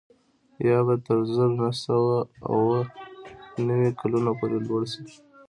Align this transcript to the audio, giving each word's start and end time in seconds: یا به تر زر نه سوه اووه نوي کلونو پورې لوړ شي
یا 0.67 0.79
به 0.87 0.95
تر 1.05 1.19
زر 1.35 1.49
نه 1.59 1.69
سوه 1.83 2.17
اووه 2.51 2.79
نوي 3.67 3.89
کلونو 4.01 4.31
پورې 4.39 4.57
لوړ 4.67 4.81
شي 4.93 5.03